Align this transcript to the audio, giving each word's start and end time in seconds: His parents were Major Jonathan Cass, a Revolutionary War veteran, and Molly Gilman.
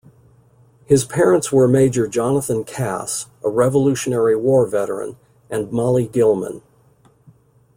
His 0.87 1.05
parents 1.05 1.51
were 1.51 1.67
Major 1.67 2.07
Jonathan 2.07 2.63
Cass, 2.63 3.27
a 3.43 3.49
Revolutionary 3.51 4.35
War 4.35 4.65
veteran, 4.65 5.15
and 5.47 5.71
Molly 5.71 6.07
Gilman. 6.07 6.63